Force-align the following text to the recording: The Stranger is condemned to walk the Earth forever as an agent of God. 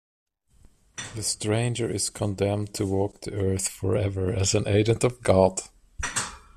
The 1.13 1.21
Stranger 1.21 1.87
is 1.87 2.09
condemned 2.09 2.73
to 2.73 2.87
walk 2.87 3.21
the 3.21 3.33
Earth 3.33 3.67
forever 3.67 4.33
as 4.33 4.55
an 4.55 4.67
agent 4.67 5.03
of 5.03 5.21
God. 5.21 5.61